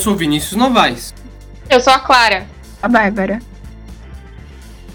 [0.00, 1.14] Eu sou Vinícius Novaes.
[1.68, 2.46] Eu sou a Clara.
[2.82, 3.38] A Bárbara.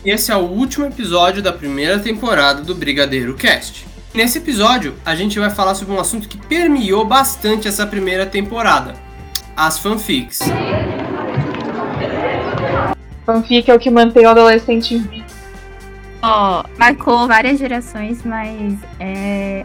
[0.04, 3.86] E esse é o último episódio da primeira temporada do Brigadeiro Cast.
[4.16, 8.96] Nesse episódio, a gente vai falar sobre um assunto que permeou bastante essa primeira temporada:
[9.56, 10.40] as fanfics.
[13.28, 15.24] Fanfic é o que mantém o adolescente vivo.
[16.24, 19.64] Ó, marcou várias gerações, mas é.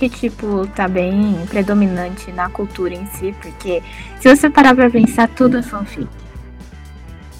[0.00, 3.82] Que, tipo, tá bem predominante na cultura em si, porque
[4.18, 6.08] se você parar pra pensar, tudo é fanfic.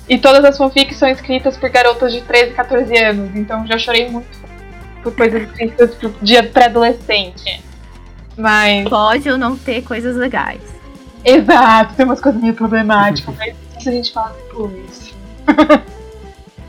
[0.07, 4.11] E todas as fanfics são escritas por garotas de 13, 14 anos, então já chorei
[4.11, 4.29] muito
[5.03, 7.65] por coisas escritas pro dia pré-adolescente.
[8.37, 8.87] Mas.
[8.89, 10.61] Pode ou não ter coisas legais.
[11.25, 15.15] Exato, tem umas coisas meio problemáticas, mas isso a gente fala depois.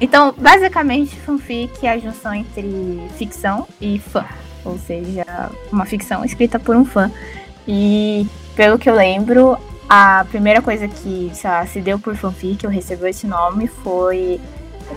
[0.04, 4.26] Então, basicamente, fanfic é a junção entre ficção e fã.
[4.64, 5.26] Ou seja,
[5.72, 7.12] uma ficção escrita por um fã.
[7.68, 9.58] E, pelo que eu lembro,
[9.90, 14.40] a primeira coisa que lá, se deu por fanfic, eu recebeu esse nome, foi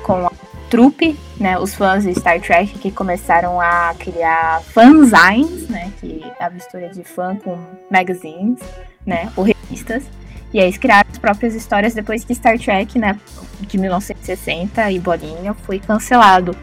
[0.03, 0.31] com a
[0.70, 6.45] trupe, né, os fãs de Star Trek que começaram a criar fanzines, né, que é
[6.45, 7.57] a mistura de fã com
[7.91, 8.59] magazines,
[9.07, 10.05] né, ou revistas.
[10.53, 13.19] E aí eles criaram as próprias histórias depois que Star Trek, né,
[13.61, 16.57] de 1960 e bolinha, foi cancelado.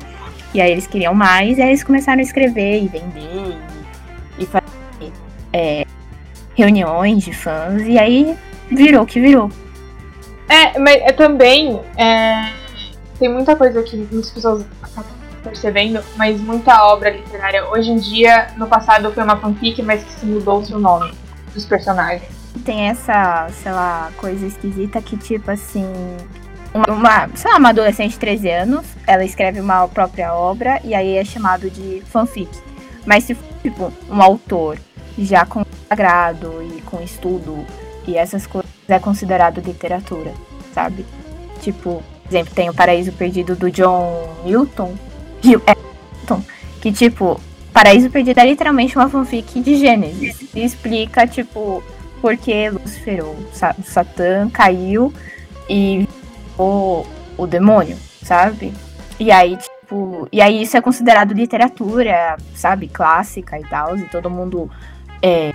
[0.53, 3.57] E aí eles queriam mais, e aí eles começaram a escrever e vender
[4.37, 5.13] e, e fazer
[5.53, 5.85] é,
[6.55, 8.37] reuniões de fãs, e aí
[8.69, 9.49] virou o que virou.
[10.49, 12.51] É, mas é, também é,
[13.17, 15.11] tem muita coisa que muitas pessoas acabam
[15.43, 20.11] percebendo, mas muita obra literária hoje em dia, no passado foi uma fanfic, mas que
[20.11, 21.13] se mudou o seu nome
[21.53, 22.29] dos personagens.
[22.65, 25.87] Tem essa, sei lá, coisa esquisita que tipo assim,
[26.73, 30.93] uma, uma, sei lá, uma adolescente de 13 anos, ela escreve uma própria obra e
[30.93, 32.49] aí é chamado de fanfic.
[33.05, 34.77] Mas se for, tipo, um autor
[35.17, 37.65] já consagrado e com estudo
[38.07, 40.33] e essas coisas, é considerado literatura,
[40.73, 41.05] sabe?
[41.61, 44.95] Tipo, por exemplo, tem o Paraíso Perdido do John Milton,
[45.43, 45.75] é,
[46.17, 46.43] Milton
[46.81, 47.39] que, tipo,
[47.73, 50.47] Paraíso Perdido é literalmente uma fanfic de Gênesis.
[50.55, 51.83] E explica, tipo,
[52.21, 53.35] por que Lúcifer, ou
[53.83, 55.13] Satã, caiu
[55.69, 56.07] e
[56.57, 57.05] o,
[57.37, 58.73] o demônio, sabe?
[59.19, 64.29] E aí, tipo, e aí isso é considerado literatura, sabe, clássica e tal, e todo
[64.29, 64.69] mundo
[65.21, 65.53] é,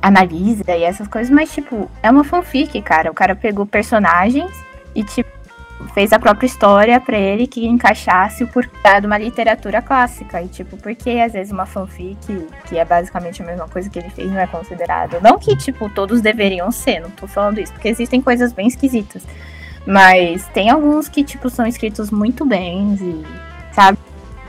[0.00, 3.10] analisa e essas coisas, mas, tipo, é uma fanfic, cara.
[3.10, 4.50] O cara pegou personagens
[4.94, 5.30] e, tipo,
[5.94, 10.42] fez a própria história para ele que encaixasse o porquê de uma literatura clássica.
[10.42, 12.16] E, tipo, porque às vezes uma fanfic,
[12.66, 15.20] que é basicamente a mesma coisa que ele fez, não é considerado.
[15.20, 19.26] Não que, tipo, todos deveriam ser, não tô falando isso, porque existem coisas bem esquisitas.
[19.86, 23.98] Mas tem alguns que, tipo, são escritos muito bem e, sabe?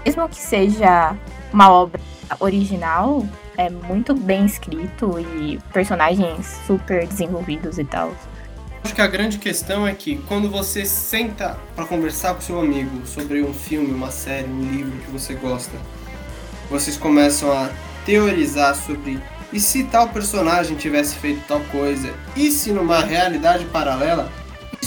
[0.05, 1.15] Mesmo que seja
[1.53, 1.99] uma obra
[2.39, 3.25] original,
[3.57, 8.13] é muito bem escrito e personagens super desenvolvidos e tal.
[8.83, 13.05] Acho que a grande questão é que quando você senta para conversar com seu amigo
[13.05, 15.77] sobre um filme, uma série, um livro que você gosta,
[16.69, 17.69] vocês começam a
[18.05, 19.21] teorizar sobre
[19.53, 24.31] e se tal personagem tivesse feito tal coisa, e se numa realidade paralela,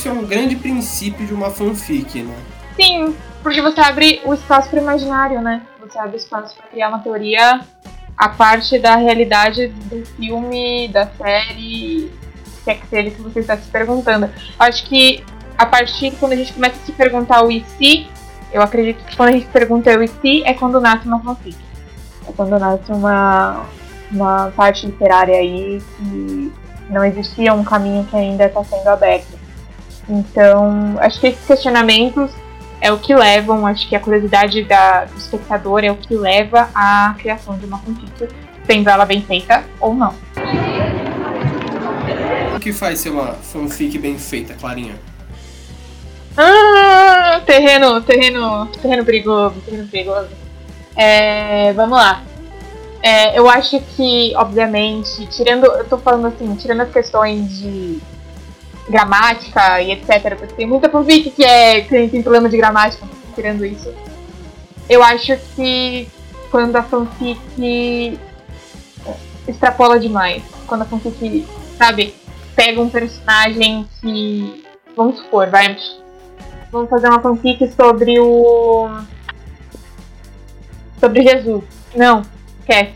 [0.05, 2.37] isso é um grande princípio de uma fanfic, né?
[2.77, 5.63] Sim, porque você abre o espaço para o imaginário, né?
[5.81, 7.61] Você abre espaço para criar uma teoria
[8.17, 12.13] a parte da realidade do filme, da série,
[12.63, 14.29] que é que seja que você está se perguntando.
[14.59, 15.25] Acho que
[15.57, 18.07] a partir quando a gente começa a se perguntar o e se,
[18.53, 21.57] eu acredito que quando a gente pergunta o e se é quando nasce uma fanfic.
[22.29, 23.65] É quando nasce uma,
[24.13, 26.53] uma parte literária aí que
[26.91, 29.44] não existia um caminho que ainda está sendo aberto.
[30.09, 32.31] Então, acho que esses questionamentos
[32.81, 36.69] é o que levam, acho que a curiosidade da, do espectador é o que leva
[36.75, 38.29] à criação de uma fanfic,
[38.67, 40.15] sendo ela bem feita ou não.
[42.55, 44.97] O que faz ser uma fanfic bem feita, Clarinha?
[46.37, 50.29] Ah, terreno, terreno, terreno perigoso, terreno perigoso.
[50.97, 52.23] É, vamos lá.
[53.03, 58.01] É, eu acho que, obviamente, tirando, eu tô falando assim, tirando as questões de
[58.89, 60.37] gramática e etc.
[60.37, 63.93] Porque tem muita fanfic que, é, que tem problema de gramática, tirando isso.
[64.89, 66.09] Eu acho que
[66.51, 68.19] quando a fanfic
[69.47, 70.43] extrapola demais.
[70.67, 71.47] Quando a fanfic,
[71.77, 72.15] sabe,
[72.55, 74.65] pega um personagem que.
[74.97, 75.77] Vamos supor, vai.
[76.71, 78.89] Vamos fazer uma fanfic sobre o.
[80.99, 81.65] Sobre Jesus.
[81.95, 82.23] Não,
[82.67, 82.93] quer.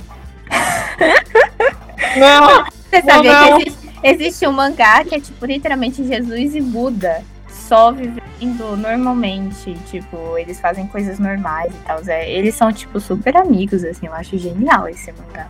[2.16, 2.64] não!
[2.64, 3.58] Você sabia não, não.
[3.58, 9.74] que existe Existe um mangá que é, tipo, literalmente Jesus e Buda só vivendo normalmente.
[9.90, 12.00] Tipo, eles fazem coisas normais e tal.
[12.06, 14.06] É, eles são, tipo, super amigos, assim.
[14.06, 15.48] Eu acho genial esse mangá.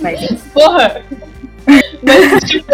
[0.00, 0.42] Mas...
[0.52, 1.02] Porra!
[2.02, 2.72] Mas, tipo.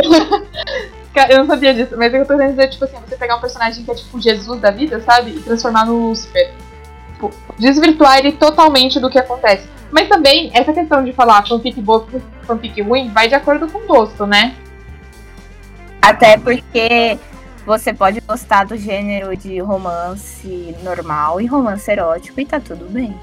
[1.30, 3.84] eu não sabia disso, mas eu tô querendo dizer, tipo assim, você pegar um personagem
[3.84, 5.30] que é tipo Jesus da vida, sabe?
[5.30, 6.52] E transformar no Lúcifer.
[7.12, 9.66] Tipo, desvirtuar ele totalmente do que acontece.
[9.90, 12.06] Mas também, essa questão de falar fanfic boa
[12.42, 14.54] fanfic ruim vai de acordo com o gosto, né?
[16.00, 17.18] Até porque
[17.66, 23.18] você pode gostar do gênero de romance normal e romance erótico e tá tudo bem.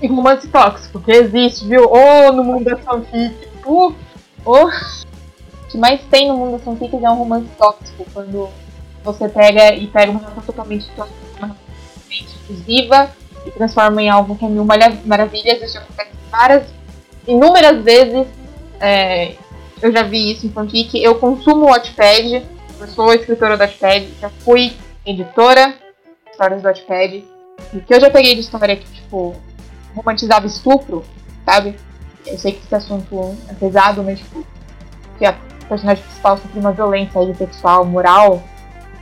[0.00, 1.90] E romance tóxico, que existe, viu?
[1.90, 3.34] Oh, no mundo da fanfic.
[3.66, 3.94] Uh,
[4.44, 4.66] oh.
[4.66, 8.48] O que mais tem no mundo da fanfic é um romance tóxico, quando
[9.04, 11.56] você pega e pega uma relação totalmente tóxica, uma
[12.10, 13.10] exclusiva
[13.44, 15.62] e transforma em algo que é mil maravilhas.
[15.62, 16.68] Isso acontece várias,
[17.26, 18.26] inúmeras vezes.
[18.80, 19.34] É,
[19.82, 21.02] eu já vi isso em fanfic.
[21.02, 22.42] Eu consumo Wattpad,
[22.80, 24.72] eu sou escritora do Wattpad, já fui
[25.04, 25.74] editora
[26.24, 27.24] de histórias do Wattpad.
[27.74, 29.34] O que eu já peguei de história que, tipo,
[29.94, 31.04] romantizava estupro,
[31.44, 31.76] sabe?
[32.26, 34.46] Eu sei que esse assunto é pesado, mas, tipo,
[35.18, 35.34] que a
[35.68, 38.42] personagem principal sofreu uma violência aí, sexual, moral,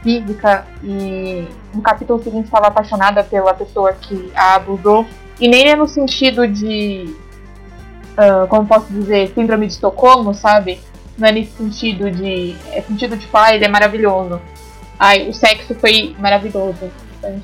[0.03, 5.05] física, e no capítulo seguinte estava apaixonada pela pessoa que a abusou.
[5.41, 7.15] E nem é no sentido de.
[8.17, 9.33] Uh, como posso dizer?
[9.35, 10.81] Síndrome de Estocolmo, sabe?
[11.19, 12.57] Não é nesse sentido de.
[12.73, 14.41] É sentido de, pai, ele é maravilhoso.
[14.99, 16.91] Ai, o sexo foi maravilhoso.
[17.19, 17.41] Então,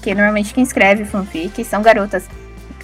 [0.00, 2.28] que normalmente quem escreve fanfic são garotas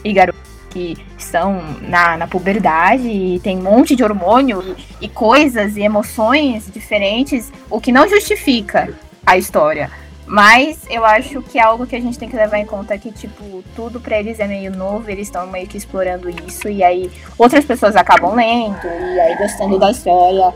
[0.04, 5.76] e garotos que estão na, na puberdade e tem um monte de hormônio e coisas
[5.76, 8.92] e emoções diferentes, o que não justifica
[9.24, 9.90] a história.
[10.26, 13.12] Mas eu acho que é algo que a gente tem que levar em conta que,
[13.12, 17.10] tipo, tudo para eles é meio novo, eles estão meio que explorando isso, e aí
[17.38, 20.54] outras pessoas acabam lendo, e aí gostando da história.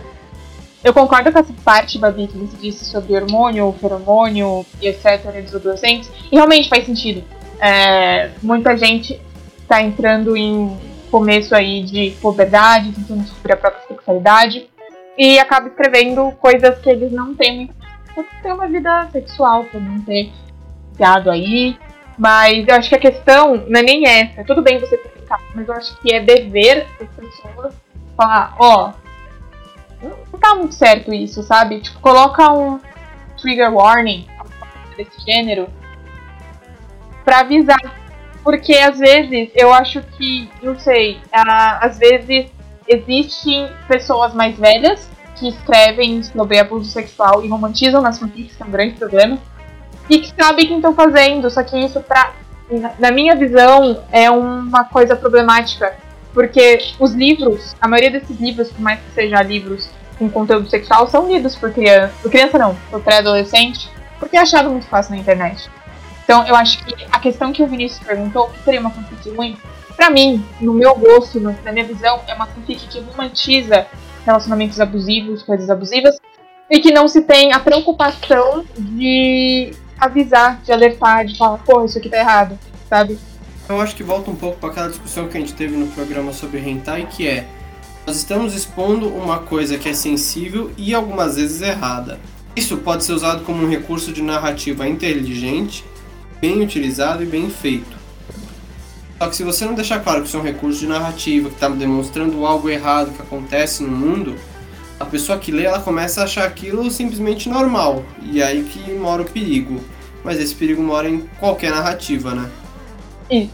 [0.82, 5.42] Eu concordo com essa parte, Babi, que você disse sobre hormônio, feromônio e etc.
[5.42, 6.10] dos adolescentes.
[6.30, 7.24] E realmente faz sentido.
[7.60, 9.20] É, muita gente
[9.60, 10.78] está entrando em
[11.10, 14.70] começo aí de puberdade, tentando descobrir a própria sexualidade.
[15.16, 17.68] E acaba escrevendo coisas que eles não têm
[18.24, 20.32] por ter uma vida sexual, por não ter
[20.96, 21.78] piado aí.
[22.16, 24.42] Mas eu acho que a questão não é nem essa.
[24.44, 27.74] Tudo bem você publicar, mas eu acho que é dever das pessoas
[28.16, 28.90] falar, ó,
[30.02, 31.80] oh, não tá muito certo isso, sabe?
[31.80, 32.80] Tipo, coloca um
[33.40, 34.26] trigger warning
[34.96, 35.68] desse gênero
[37.24, 37.78] pra avisar.
[38.42, 42.50] Porque às vezes eu acho que, não sei, às vezes
[42.88, 48.66] existem pessoas mais velhas que escrevem sobre abuso sexual e romantizam nas fanfics, que é
[48.66, 49.38] um grande problema,
[50.08, 52.32] e que sabem o que estão fazendo, só que isso, pra,
[52.98, 55.94] na minha visão, é uma coisa problemática
[56.38, 59.88] porque os livros, a maioria desses livros, por mais que sejam livros
[60.18, 62.12] com conteúdo sexual, são lidos por criança.
[62.22, 65.68] Por criança não, por pré-adolescente, porque é achado muito fácil na internet.
[66.22, 69.56] Então eu acho que a questão que o Vinícius perguntou, que seria uma fanfic ruim?
[69.96, 73.86] Pra mim, no meu gosto, na minha visão, é uma fanfic que romantiza
[74.28, 76.18] relacionamentos abusivos, coisas abusivas,
[76.70, 81.98] e que não se tem a preocupação de avisar, de alertar, de falar, pô, isso
[81.98, 82.58] aqui tá errado,
[82.88, 83.18] sabe?
[83.68, 86.32] Eu acho que volta um pouco para aquela discussão que a gente teve no programa
[86.32, 87.46] sobre hentai, que é
[88.06, 92.18] nós estamos expondo uma coisa que é sensível e algumas vezes errada.
[92.56, 95.84] Isso pode ser usado como um recurso de narrativa inteligente,
[96.40, 97.97] bem utilizado e bem feito.
[99.18, 101.54] Só que se você não deixar claro que isso é um recurso de narrativa, que
[101.56, 104.36] está demonstrando algo errado que acontece no mundo,
[105.00, 108.04] a pessoa que lê ela começa a achar aquilo simplesmente normal.
[108.22, 109.80] E é aí que mora o perigo.
[110.22, 112.48] Mas esse perigo mora em qualquer narrativa, né?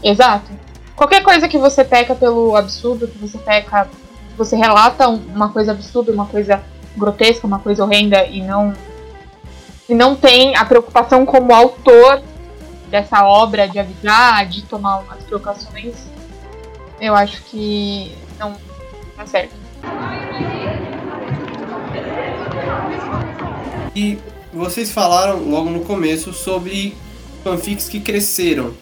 [0.03, 0.51] Exato.
[0.95, 3.89] Qualquer coisa que você peca pelo absurdo, que você peca,
[4.37, 6.63] você relata uma coisa absurda, uma coisa
[6.95, 8.73] grotesca, uma coisa horrenda e não
[9.87, 12.23] e não tem a preocupação como autor
[12.95, 15.95] dessa obra de avisar, de tomar umas precauções,
[17.01, 18.55] eu acho que não
[19.17, 19.53] tá certo.
[23.93, 24.17] E
[24.53, 26.95] vocês falaram logo no começo sobre
[27.43, 28.73] fanfics que cresceram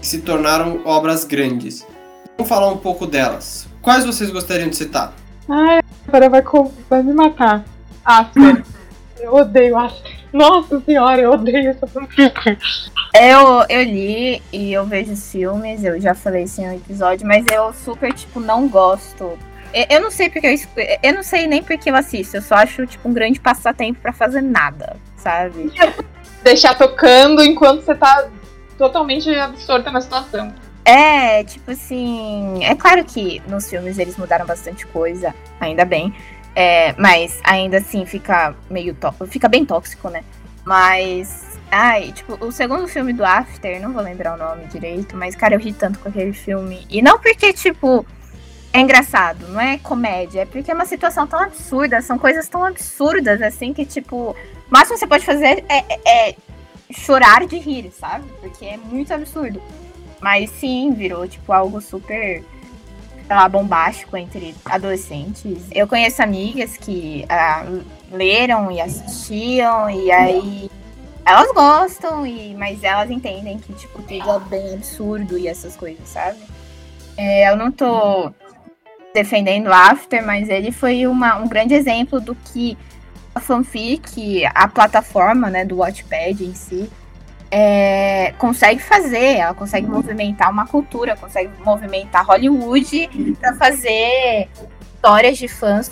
[0.00, 1.86] que se tornaram obras grandes.
[2.38, 3.68] Vamos falar um pouco delas.
[3.82, 5.12] Quais vocês gostariam de citar?
[5.46, 6.42] Ai, agora vai,
[6.88, 7.62] vai me matar.
[8.02, 8.64] Aster.
[9.20, 10.11] Eu odeio Aster.
[10.32, 12.58] Nossa senhora, eu odeio essa fanfic.
[13.14, 17.26] Eu, eu li e eu vejo os filmes, eu já falei isso em um episódio,
[17.26, 19.38] mas eu super, tipo, não gosto.
[19.74, 22.54] Eu, eu não sei porque eu, eu não sei nem porque eu assisto, eu só
[22.56, 25.70] acho, tipo, um grande passatempo para fazer nada, sabe?
[26.42, 28.28] Deixar tocando enquanto você tá
[28.78, 30.52] totalmente absorta na situação.
[30.84, 32.64] É, tipo assim.
[32.64, 36.12] É claro que nos filmes eles mudaram bastante coisa, ainda bem.
[36.54, 38.96] É, mas ainda assim fica meio.
[39.28, 40.22] Fica bem tóxico, né?
[40.64, 41.58] Mas.
[41.70, 45.54] Ai, tipo, o segundo filme do After, não vou lembrar o nome direito, mas, cara,
[45.54, 46.86] eu ri tanto com aquele filme.
[46.90, 48.04] E não porque, tipo.
[48.72, 52.64] é engraçado, não é comédia, é porque é uma situação tão absurda, são coisas tão
[52.64, 54.36] absurdas assim que, tipo, o
[54.70, 56.36] máximo que você pode fazer é, é, é
[56.92, 58.26] chorar de rir, sabe?
[58.40, 59.62] Porque é muito absurdo.
[60.20, 62.44] Mas sim, virou, tipo, algo super,
[63.26, 65.66] sei lá, bombástico entre adolescentes.
[65.70, 67.64] Eu conheço amigas que ah,
[68.10, 70.70] leram e assistiam, e aí
[71.24, 76.08] elas gostam, e, mas elas entendem que, tipo, tudo é bem absurdo e essas coisas,
[76.08, 76.38] sabe?
[77.16, 78.32] É, eu não tô
[79.14, 82.76] defendendo After, mas ele foi uma, um grande exemplo do que
[83.34, 86.90] a fanfic, a plataforma né, do Watchpad em si,
[87.54, 89.36] é, consegue fazer.
[89.36, 94.48] Ela consegue movimentar uma cultura, consegue movimentar Hollywood para fazer
[94.94, 95.90] histórias de fãs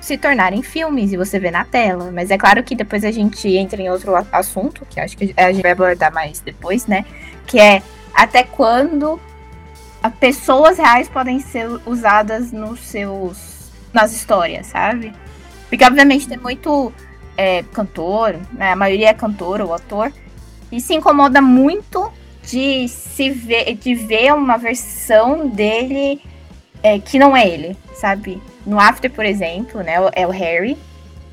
[0.00, 2.12] se tornarem filmes e você vê na tela.
[2.12, 5.52] Mas é claro que depois a gente entra em outro assunto, que acho que a
[5.52, 7.04] gente vai abordar mais depois, né?
[7.44, 7.82] Que é
[8.14, 9.20] até quando
[10.20, 15.12] pessoas reais podem ser usadas nos seus nas histórias, sabe?
[15.68, 16.92] Porque obviamente tem muito
[17.36, 18.72] é, cantor, né?
[18.72, 20.12] A maioria é cantor ou ator
[20.70, 22.12] e se incomoda muito
[22.42, 26.22] de se ver, de ver uma versão dele
[26.82, 28.40] é, que não é ele, sabe?
[28.64, 29.94] No After, por exemplo, né?
[30.12, 30.76] É o Harry.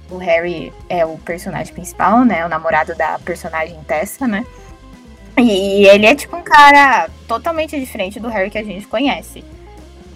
[0.10, 2.46] O Harry é o personagem principal, né?
[2.46, 4.46] O namorado da personagem Tessa, né?
[5.38, 9.44] E ele é tipo um cara totalmente diferente do Harry que a gente conhece.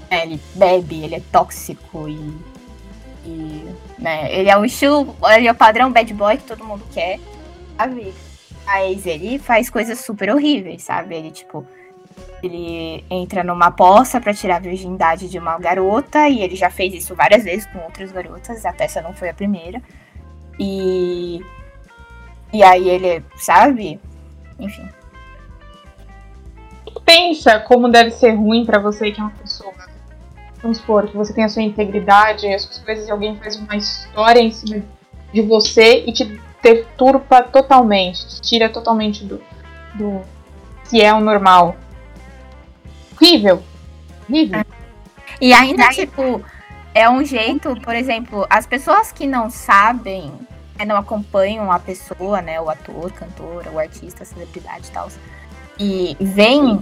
[0.10, 2.34] É, ele bebe, ele é tóxico e.
[3.26, 3.66] e
[4.00, 5.16] né, ele é o estilo.
[5.36, 7.20] Ele é o padrão bad boy que todo mundo quer.
[7.78, 8.14] Sabe?
[8.74, 11.16] Mas ele faz coisas super horríveis, sabe?
[11.16, 11.66] Ele, tipo.
[12.44, 16.28] Ele entra numa poça para tirar a virgindade de uma garota.
[16.28, 18.66] E ele já fez isso várias vezes com outras garotas.
[18.66, 19.82] Até essa não foi a primeira.
[20.60, 21.42] E.
[22.54, 24.00] E aí ele, sabe?
[24.60, 24.88] Enfim
[27.12, 29.74] pensa como deve ser ruim para você que é uma pessoa.
[30.62, 33.76] Vamos supor que você tem a sua integridade, as suas coisas e alguém faz uma
[33.76, 34.84] história em cima
[35.34, 39.42] de você e te deturpa totalmente, te tira totalmente do,
[39.96, 40.22] do
[40.90, 41.76] que é o normal.
[43.16, 43.64] Horrível.
[44.30, 44.64] Horrível.
[45.40, 46.44] E ainda, tipo,
[46.94, 50.32] é um jeito, por exemplo, as pessoas que não sabem,
[50.86, 55.10] não acompanham a pessoa, né, o ator, cantor, o artista, a celebridade e tal,
[55.80, 56.82] e vem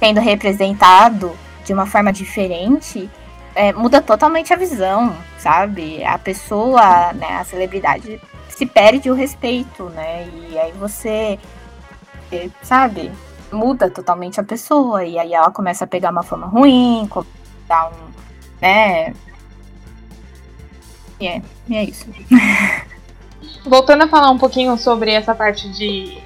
[0.00, 3.08] sendo representado de uma forma diferente,
[3.54, 6.04] é, muda totalmente a visão, sabe?
[6.04, 10.28] A pessoa, né, a celebridade se perde o respeito, né?
[10.50, 11.38] E aí você,
[12.30, 13.12] é, sabe,
[13.50, 17.08] muda totalmente a pessoa e aí ela começa a pegar uma forma ruim,
[17.68, 18.10] dar um,
[18.60, 19.14] né?
[21.20, 22.06] E é, e é isso.
[23.64, 26.20] Voltando a falar um pouquinho sobre essa parte de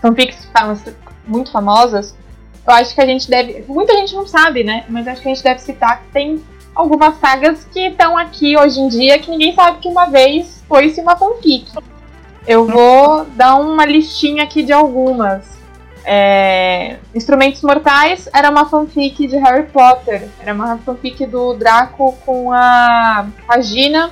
[0.00, 0.48] fanfics
[1.26, 2.14] muito famosas,
[2.66, 3.64] eu acho que a gente deve.
[3.68, 4.84] Muita gente não sabe, né?
[4.88, 6.42] Mas acho que a gente deve citar que tem
[6.74, 11.00] algumas sagas que estão aqui hoje em dia que ninguém sabe que uma vez foi-se
[11.00, 11.66] uma fanfic.
[12.46, 15.60] Eu vou dar uma listinha aqui de algumas.
[16.04, 16.96] É...
[17.14, 20.28] Instrumentos Mortais era uma fanfic de Harry Potter.
[20.40, 24.10] Era uma fanfic do Draco com a Regina.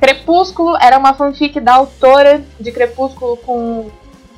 [0.00, 3.90] Crepúsculo era uma fanfic da autora de Crepúsculo com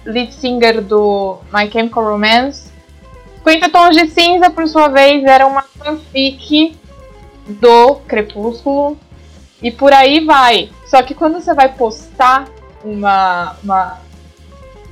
[0.05, 2.72] lead singer do My Chemical Romance.
[3.45, 6.77] 50 Tons de Cinza, por sua vez, era uma fanfic
[7.47, 8.97] do Crepúsculo.
[9.61, 10.71] E por aí vai.
[10.87, 12.49] Só que quando você vai postar
[12.85, 14.01] uma, uma,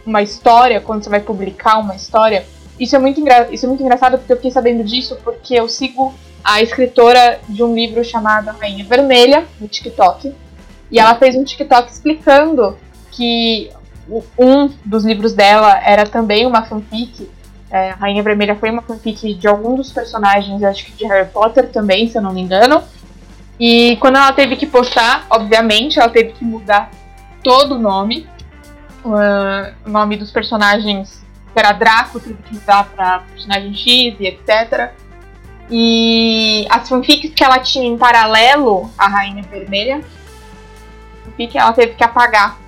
[0.04, 2.46] uma história, quando você vai publicar uma história,
[2.78, 6.14] isso é, muito isso é muito engraçado porque eu fiquei sabendo disso porque eu sigo
[6.42, 10.32] a escritora de um livro chamado Rainha Vermelha no TikTok.
[10.90, 12.76] E ela fez um TikTok explicando
[13.12, 13.70] que
[14.38, 17.28] um dos livros dela era também uma fanfic.
[17.70, 21.70] É, Rainha Vermelha foi uma fanfic de algum dos personagens, acho que de Harry Potter
[21.70, 22.82] também, se eu não me engano.
[23.58, 26.90] E quando ela teve que postar, obviamente, ela teve que mudar
[27.44, 28.26] todo o nome.
[29.04, 31.24] Uh, o nome dos personagens,
[31.54, 34.92] era Draco, teve que mudar para personagem X e etc.
[35.70, 40.00] E as fanfics que ela tinha em paralelo à Rainha Vermelha,
[41.24, 42.58] fanfic ela teve que apagar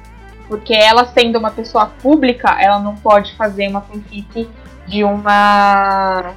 [0.52, 4.46] porque ela sendo uma pessoa pública, ela não pode fazer uma fanfic
[4.86, 6.34] de uma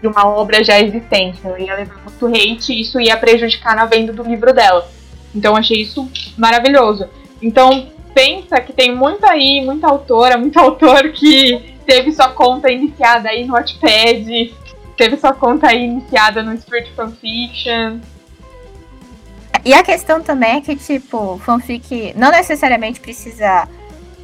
[0.00, 1.40] de uma obra já existente.
[1.44, 4.88] Ela ia levar muito hate e isso ia prejudicar na venda do livro dela.
[5.34, 7.08] Então achei isso maravilhoso.
[7.42, 13.28] Então pensa que tem muito aí, muita autora, muito autor que teve sua conta iniciada
[13.28, 14.54] aí no Wattpad,
[14.96, 18.00] teve sua conta aí iniciada no Spirit Fanfiction.
[19.64, 23.68] E a questão também é que, tipo, fanfic não necessariamente precisa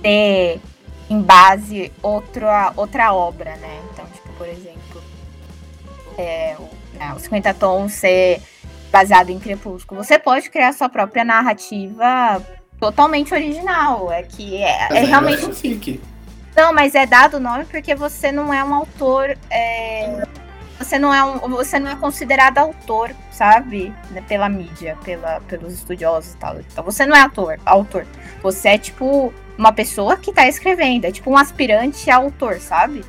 [0.02, 0.60] ter
[1.08, 3.80] em base outra, outra obra, né?
[3.92, 5.02] Então, tipo, por exemplo,
[6.18, 6.56] é,
[6.94, 8.42] né, os 50 tons ser
[8.90, 10.02] baseado em Crepúsculo.
[10.02, 12.42] Você pode criar sua própria narrativa
[12.80, 14.10] totalmente original.
[14.10, 15.44] É que é, é realmente.
[15.44, 16.00] É fanfic.
[16.56, 19.36] Não, mas é dado o nome porque você não é um autor.
[19.50, 20.26] É...
[20.78, 23.94] Você não é um, você não é considerado autor, sabe?
[24.10, 26.60] Né, pela mídia, pela, pelos estudiosos e tal.
[26.60, 28.06] Então você não é autor, autor.
[28.42, 33.04] Você é tipo uma pessoa que tá escrevendo, é tipo um aspirante a autor, sabe?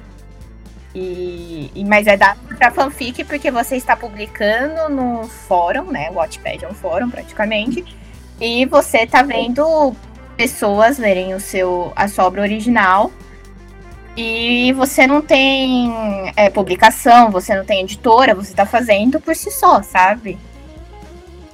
[0.96, 6.10] E, e, mas é dado para fanfic porque você está publicando no fórum, né?
[6.10, 7.86] O Wattpad é um fórum praticamente.
[8.40, 9.96] E você tá vendo
[10.36, 13.12] pessoas lerem o seu a sua obra original
[14.16, 15.92] e você não tem
[16.36, 20.38] é, publicação, você não tem editora, você tá fazendo por si só, sabe?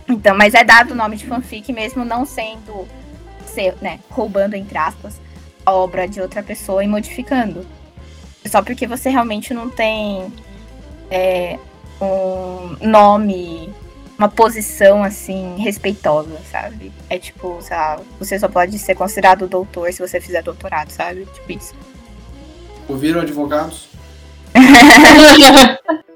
[0.07, 2.87] Então, mas é dado o nome de fanfic mesmo não sendo,
[3.53, 5.19] ser, né, roubando entre aspas
[5.65, 7.65] a obra de outra pessoa e modificando.
[8.45, 10.33] Só porque você realmente não tem
[11.09, 11.57] é,
[12.01, 13.73] um nome,
[14.17, 16.91] uma posição assim respeitosa, sabe?
[17.09, 21.25] É tipo, sabe, você só pode ser considerado doutor se você fizer doutorado, sabe?
[21.25, 21.73] Tipo isso.
[22.89, 23.87] Ouviram, advogados?